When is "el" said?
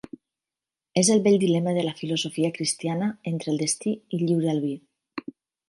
1.15-1.21, 3.55-3.63, 4.21-4.27